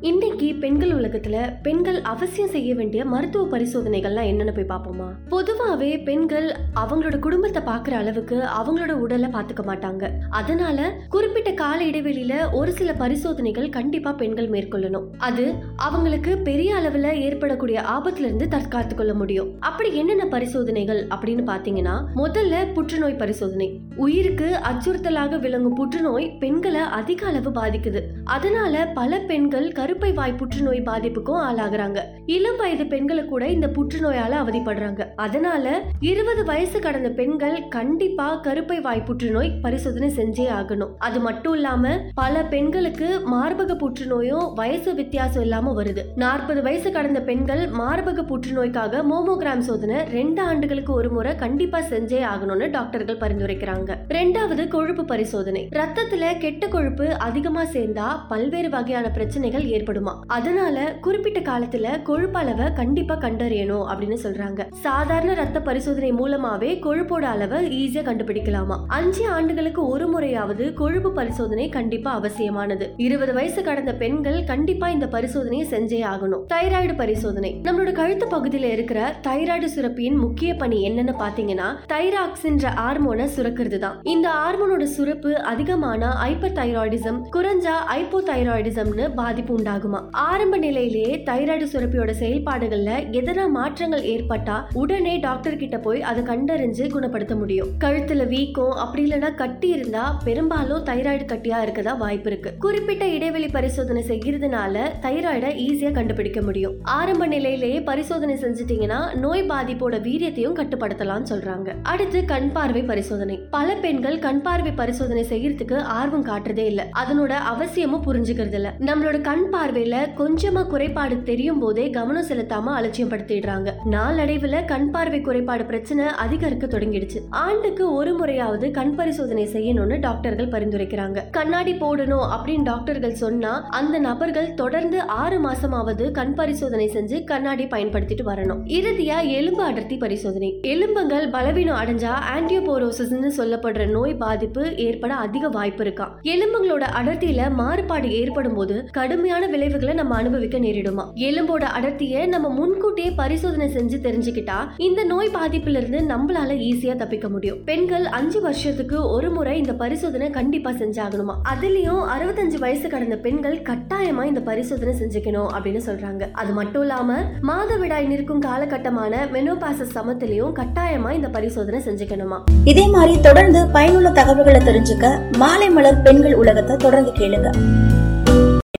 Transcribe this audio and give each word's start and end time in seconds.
இன்னைக்கு 0.00 0.54
பெண்கள் 0.54 0.90
உலகத்துல 0.90 1.56
பெண்கள் 1.62 2.00
அவசியம் 2.02 2.48
செய்ய 2.48 2.74
வேண்டிய 2.74 3.04
மருத்துவ 3.04 3.58
பரிசோதனைகள்லாம் 3.58 4.26
என்னென்ன 4.26 4.52
போய் 4.52 4.64
பார்ப்போமா? 4.64 5.08
பொதுவாவே 5.30 6.04
பெண்கள் 6.04 6.54
அவங்களோட 6.74 7.18
குடும்பத்தை 7.18 7.62
பார்க்குற 7.62 7.90
அளவுக்கு 7.90 8.44
அவங்களோட 8.60 8.90
உடலை 8.90 9.30
பார்த்துக்க 9.30 9.64
மாட்டாங்க. 9.66 10.10
அதனால 10.30 10.92
குறிப்பிட்ட 11.08 11.52
கால 11.52 11.84
இடைவெளியில 11.84 12.52
ஒரு 12.52 12.72
சில 12.72 12.92
பரிசோதனைகள் 12.92 13.68
கண்டிப்பா 13.68 14.12
பெண்கள் 14.12 14.50
மேற்கொள்ளணும். 14.50 15.04
அது 15.18 15.54
அவங்களுக்கு 15.76 16.38
பெரிய 16.38 16.74
அளவுல 16.74 17.12
ஏற்படக்கூடிய 17.12 17.80
ஆபத்துல 17.80 18.28
இருந்து 18.30 18.48
தற்காத்து 18.50 18.94
கொள்ள 18.94 19.14
முடியும். 19.14 19.56
அப்படி 19.60 19.96
என்னென்ன 19.96 20.26
பரிசோதனைகள் 20.26 21.06
அப்படின்னு 21.06 21.44
பாத்தீங்கன்னா 21.52 22.04
முதல்ல 22.16 22.72
புற்றுநோய் 22.72 23.16
பரிசோதனை. 23.16 23.80
உயிருக்கு 23.96 24.60
அச்சுறுத்தலாக 24.62 25.40
விளங்கும் 25.40 25.74
புற்றுநோய் 25.74 26.32
பெண்களை 26.38 26.80
அதிக 26.80 27.26
அளவு 27.26 27.50
பாதிக்குது. 27.50 28.02
அதனால 28.24 28.86
பல 28.86 29.18
பெண்கள் 29.18 29.72
கருப்பை 29.90 30.12
வாய் 30.12 30.32
புற்றுநோய் 30.32 30.80
பாதிப்புக்கும் 30.80 31.40
ஆளாகிறாங்க. 31.42 31.98
இளம் 32.26 32.56
வயது 32.56 32.86
பெண்களை 32.86 33.24
கூட 33.24 33.46
இந்த 33.46 33.66
புற்றுநோயால 33.66 34.32
அவதிப்படுறாங்க. 34.32 35.06
அதனால 35.16 35.82
இருபது 36.00 36.44
வயசு 36.44 36.80
கடந்த 36.80 37.08
பெண்கள் 37.08 37.68
கண்டிப்பா 37.68 38.40
கருப்பை 38.42 38.80
வாய் 38.80 39.02
புற்றுநோய் 39.06 39.50
பரிசோதனை 39.62 40.08
செஞ்சே 40.16 40.46
ஆகணும். 40.58 40.92
அது 40.98 41.20
மட்டும் 41.20 41.54
இல்லாம 41.54 41.88
பல 42.14 42.42
பெண்களுக்கு 42.42 43.20
மார்பக 43.32 43.76
புற்றுநோயும் 43.82 44.54
வயசு 44.54 44.94
வித்தியாசம் 44.94 45.42
இல்லாம 45.42 45.82
வருது. 45.82 46.04
நாற்பது 46.16 46.62
வயசு 46.62 46.90
கடந்த 46.90 47.20
பெண்கள் 47.20 47.68
மார்பக 47.70 48.24
புற்றுநோய்க்காக 48.30 49.02
மோமோகிராம் 49.12 49.58
சோதனை 49.58 49.96
ரெண்டு 50.12 50.42
ஆண்டுகளுக்கு 50.42 50.92
ஒரு 50.92 51.10
முறை 51.10 51.34
கண்டிப்பா 51.34 51.78
செஞ்சே 51.78 52.22
ஆகணும்னு 52.34 52.70
டாக்டர்கள் 52.70 53.18
பரிந்துரைக்கிறாங்க. 53.18 53.96
ரெண்டாவது 54.08 54.68
கொழுப்பு 54.68 55.04
பரிசோதனை. 55.04 55.68
ரத்தத்துல 55.76 56.38
கெட்ட 56.38 56.68
கொழுப்பு 56.68 57.14
அதிகமா 57.14 57.62
சேர்ந்தா 57.64 58.08
பல்வேறு 58.28 58.70
வகையான 58.70 59.08
பிரச்சனைகள் 59.10 59.78
ஏற்படுமா? 59.80 60.14
அதனால 60.26 60.94
குறிப்பிட்ட 61.00 61.40
காலத்துல 61.40 62.02
கொழுப்பு 62.02 62.38
அளவை 62.38 62.72
கண்டிப்பா 62.72 63.14
கண்டறியணும் 63.14 63.84
அப்படின்னு 63.90 64.18
சொல்றாங்க. 64.22 64.66
சாதாரண 64.72 65.34
ரத்த 65.34 65.60
பரிசோதனை 65.60 66.12
மூலமாவே 66.12 66.70
கொழுப்போட 66.86 67.24
அளவை 67.34 67.58
ஈஸியா 67.80 68.02
கண்டுபிடிக்கலாமா? 68.02 68.76
அஞ்சு 68.86 69.28
ஆண்டுகளுக்கு 69.28 69.88
ஒரு 69.88 70.06
முறையாவது 70.06 70.74
கொழுப்பு 70.74 71.12
பரிசோதனை 71.12 71.68
கண்டிப்பா 71.68 72.12
அவசியமானது. 72.12 72.94
இருபது 72.96 73.32
வயசு 73.32 73.62
கடந்த 73.62 73.94
பெண்கள் 73.94 74.44
கண்டிப்பா 74.44 74.88
இந்த 74.88 75.06
பரிசோதனையை 75.06 75.66
செஞ்சே 75.74 76.00
ஆகணும். 76.12 76.44
தைராய்டு 76.54 76.96
பரிசோதனை. 76.96 77.60
நம்மளோட 77.62 77.92
கழுத்து 77.92 78.26
பகுதியில 78.26 78.70
இருக்கிற 78.76 79.14
தைராய்டு 79.26 79.68
சுரப்பியின் 79.76 80.16
முக்கிய 80.16 80.54
பணி 80.54 80.78
என்னன்னு 80.88 81.14
பாத்தீங்கன்னா 81.22 81.68
தைராக்சின்ற 81.92 82.66
ஹார்மோனை 82.80 83.26
சுரக்கிறது 83.36 83.78
தான் 83.78 84.00
இந்த 84.02 84.28
ஹார்மோனோட 84.28 84.82
சுரப்பு 84.96 85.32
அதிகமான 85.52 86.10
ஹைப்பர் 86.24 86.56
தைராய்டிசம் 86.58 87.18
குறைஞ்சா 87.36 87.74
ஹைப்போதைராய்டிசம்னு 87.92 89.14
பாதிப்பு 89.14 89.54
உண்டு 89.54 89.69
ஆரம்ப 90.10 90.56
நிலையிலேயே 90.56 91.22
தைராய்டு 91.26 91.66
சுரப்பியோட 91.72 92.12
செயல்பாடுகள்ல 92.20 92.90
எதனா 93.10 93.48
மாற்றங்கள் 93.48 94.02
ஏற்பட்டா 94.02 94.64
உடனே 94.72 95.18
டாக்டர் 95.18 95.56
கிட்ட 95.56 95.78
போய் 95.78 96.02
அதை 96.02 96.22
கண்டறிஞ்சு 96.22 96.90
குணப்படுத்த 96.90 97.36
முடியும். 97.36 97.68
கழுத்துல 97.84 98.26
வீக்கம் 98.26 98.70
அப்படி 98.70 99.04
இல்லைன்னா 99.04 99.34
கட்டி 99.34 99.68
இருந்தா 99.68 100.20
பெரும்பாலும் 100.24 100.84
தைராய்டு 100.84 101.24
கட்டியா 101.24 101.56
இருக்கதா 101.64 101.96
வாய்ப்பு 101.96 102.30
இருக்கு. 102.30 102.52
குறிப்பிட்ட 102.58 103.06
இடைவெளி 103.06 103.48
பரிசோதனை 103.48 104.04
செய்யறதுனால 104.08 104.78
தைராய்டை 105.02 105.50
ஈஸியா 105.68 105.92
கண்டுபிடிக்க 105.92 106.40
முடியும். 106.40 106.74
ஆரம்ப 106.82 107.26
நிலையிலேயே 107.26 107.82
பரிசோதனை 107.82 108.34
செஞ்சிட்டீங்கன்னா 108.34 109.16
நோய் 109.16 109.46
பாதிப்போட 109.46 109.98
வீரியத்தையும் 110.00 110.56
கட்டுப்படுத்தலாம்னு 110.56 111.26
சொல்றாங்க. 111.30 111.74
அடுத்து 111.82 112.24
கண் 112.24 112.52
பார்வை 112.52 112.82
பரிசோதனை. 112.82 113.38
பல 113.50 113.74
பெண்கள் 113.74 114.18
கண் 114.18 114.42
பார்வை 114.42 114.72
பரிசோதனை 114.72 115.24
செய்யறதுக்கு 115.28 115.80
ஆர்வம் 115.80 116.26
காட்டுறதே 116.26 116.64
இல்ல. 116.64 116.86
அதனோட 116.98 117.28
அவசியமும் 117.28 118.04
புரிஞ்சுக்கிறது 118.04 118.54
இல்ல 118.54 118.74
நம்மளோட 118.78 119.20
கண் 119.20 119.50
பார்வையில 119.60 119.96
கொஞ்சமா 120.18 120.66
குறைபாடு 120.66 121.22
தெரியும் 121.22 121.58
போதே 121.58 121.90
கவனம் 121.90 122.28
செலுத்தாம 122.28 122.74
அலட்சியம் 122.78 123.10
படுத்திடுறாங்க 123.10 123.72
நாளடைவுல 123.90 124.64
கண் 124.64 124.90
பார்வை 124.90 125.20
குறைபாடு 125.20 125.64
பிரச்சனை 125.64 126.04
அதிகரிக்க 126.06 126.66
தொடங்கிடுச்சு. 126.66 127.18
ஆண்டுக்கு 127.30 127.92
ஒரு 127.92 128.12
முறையாவது 128.14 128.70
கண் 128.70 128.94
பரிசோதனை 128.94 129.46
செய்யணும்னு 129.46 130.00
டாக்டர்கள் 130.00 130.48
பரிந்துரைக்கிறாங்க. 130.48 131.18
கண்ணாடி 131.30 131.72
போடணும் 131.72 132.24
அப்படின்னு 132.34 132.62
டாக்டர்கள் 132.62 133.14
சொன்னா 133.14 133.66
அந்த 133.70 133.98
நபர்கள் 133.98 134.54
தொடர்ந்து 134.54 135.00
ஆறு 135.00 135.38
மாசமாவது 135.48 136.10
கண் 136.10 136.34
பரிசோதனை 136.34 136.90
செஞ்சு 136.94 137.24
கண்ணாடி 137.24 137.64
பயன்படுத்திட்டு 137.64 138.26
வரணும். 138.26 138.62
இறுதியா 138.78 139.18
எலும்பு 139.28 139.62
அடர்த்தி 139.62 139.96
பரிசோதனை. 139.96 140.60
எலும்புகள் 140.60 141.28
பலவீனம் 141.28 141.80
அடைஞ்சா 141.82 142.14
ஆன்டியோபோரோசிஸ்னு 142.36 143.30
சொல்லப்படுற 143.38 143.86
நோய் 143.86 144.14
பாதிப்பு 144.14 144.76
ஏற்பட 144.76 145.14
அதிக 145.14 145.48
வாய்ப்பு 145.48 145.84
இருக்கா. 145.84 146.18
எலும்புகளோட 146.22 146.86
அடர்த்தியில 147.02 147.50
மாறுபாடு 147.52 148.10
ஏற்படும் 148.12 148.54
போது 148.54 148.88
கடுமையான 148.92 149.46
விளைவுகளை 149.50 149.94
நம்ம 149.94 150.14
அனுபவிக்க 150.14 150.58
நேரிடுமா? 150.58 151.04
எலும்போட 151.28 151.64
அடர்த்தியை 151.78 152.26
நம்ம 152.26 152.48
முன்கூட்டியே 152.48 153.10
பரிசோதனை 153.10 153.66
செஞ்சு 153.76 153.98
தெரிஞ்சுக்கிட்டா 154.06 154.58
இந்த 154.76 155.04
நோய் 155.04 155.30
பாதிப்புல 155.34 155.80
இருந்து 155.80 156.00
நம்மளால 156.14 156.56
ஈஸியா 156.68 156.96
தப்பிக்க 156.96 157.28
முடியும். 157.28 157.58
பெண்கள் 157.64 158.04
அஞ்சு 158.04 158.40
வருஷத்துக்கு 158.40 159.10
ஒரு 159.10 159.30
முறை 159.30 159.58
இந்த 159.58 159.74
பரிசோதனை 159.74 160.30
கண்டிப்பா 160.30 160.70
செஞ்சாகணுமா? 160.70 161.36
அதுலயும் 161.52 162.02
அறுபத்தஞ்சு 162.14 162.58
வயசு 162.58 162.88
கடந்த 162.88 163.16
பெண்கள் 163.16 163.58
கட்டாயமா 163.62 164.24
இந்த 164.24 164.40
பரிசோதனை 164.40 164.94
செஞ்சுக்கணும் 165.00 165.50
அப்படின்னு 165.54 165.82
சொல்றாங்க. 165.86 166.30
அது 166.32 166.52
மட்டும் 166.52 166.80
இல்லாம 166.80 167.18
மாதவிடாய் 167.42 168.06
நிற்கும் 168.06 168.42
காலகட்டமான 168.42 169.22
மெனோபாசஸ் 169.32 169.94
சமத்திலையும் 169.94 170.56
கட்டாயமா 170.60 171.12
இந்த 171.12 171.28
பரிசோதனை 171.28 171.80
செஞ்சுக்கணுமா? 171.88 172.40
இதே 172.64 172.86
மாதிரி 172.86 173.20
தொடர்ந்து 173.20 173.66
பயனுள்ள 173.66 174.10
தகவல்களை 174.10 174.60
தெரிஞ்சுக்க 174.60 175.36
மாலை 175.38 175.70
மலர் 175.70 176.02
பெண்கள் 176.02 176.34
உலகத்தை 176.34 176.76
தொடர்ந்து 176.76 177.12
கேளுங்க. 177.12 177.50